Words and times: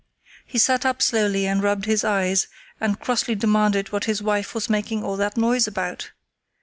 He 0.47 0.57
sat 0.57 0.83
up 0.83 0.99
slowly 0.99 1.45
and 1.45 1.61
rubbed 1.61 1.85
his 1.85 2.03
eyes, 2.03 2.47
and 2.79 2.99
crossly 2.99 3.35
demanded 3.35 3.91
what 3.91 4.05
his 4.05 4.19
wife 4.19 4.55
was 4.55 4.67
making 4.67 5.03
all 5.03 5.15
that 5.17 5.37
noise 5.37 5.67
about. 5.67 6.09